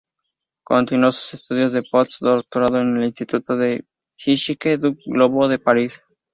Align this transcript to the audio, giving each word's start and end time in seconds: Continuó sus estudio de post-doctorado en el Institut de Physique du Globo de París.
Continuó 0.63 1.11
sus 1.11 1.35
estudio 1.35 1.69
de 1.69 1.83
post-doctorado 1.83 2.79
en 2.79 2.97
el 2.97 3.03
Institut 3.03 3.45
de 3.49 3.85
Physique 4.17 4.79
du 4.79 4.97
Globo 5.05 5.47
de 5.47 5.59
París. 5.59 6.01